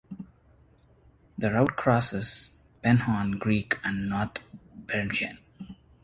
The 1.37 1.51
route 1.51 1.75
crosses 1.75 2.57
the 2.81 2.89
Penhorn 2.89 3.39
Creek 3.39 3.77
into 3.85 4.01
North 4.01 4.37
Bergen. 4.75 5.37